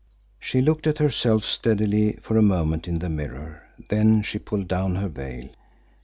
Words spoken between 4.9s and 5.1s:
her